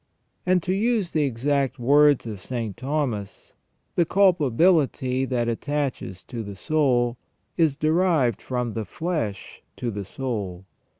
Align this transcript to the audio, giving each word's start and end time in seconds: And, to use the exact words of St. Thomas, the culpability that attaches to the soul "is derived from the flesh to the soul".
And, 0.47 0.63
to 0.63 0.73
use 0.73 1.11
the 1.11 1.25
exact 1.25 1.77
words 1.77 2.25
of 2.25 2.41
St. 2.41 2.75
Thomas, 2.75 3.53
the 3.93 4.03
culpability 4.03 5.25
that 5.25 5.47
attaches 5.47 6.23
to 6.23 6.41
the 6.41 6.55
soul 6.55 7.17
"is 7.55 7.75
derived 7.75 8.41
from 8.41 8.73
the 8.73 8.83
flesh 8.85 9.61
to 9.77 9.91
the 9.91 10.03
soul". 10.03 10.65